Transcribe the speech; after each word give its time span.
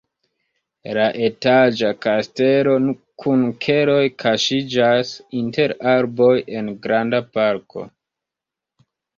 La 0.97 1.03
etaĝa 1.25 1.91
kastelo 2.05 2.73
kun 3.25 3.43
keloj 3.67 3.99
kaŝiĝas 4.25 5.13
inter 5.43 5.77
arboj 5.93 6.33
en 6.63 6.73
granda 6.87 7.25
parko. 7.37 7.87